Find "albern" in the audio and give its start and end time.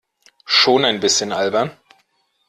1.31-1.69